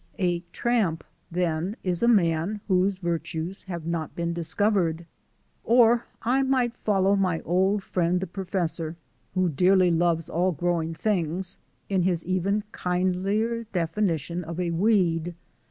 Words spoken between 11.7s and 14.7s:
in his even kindlier definition of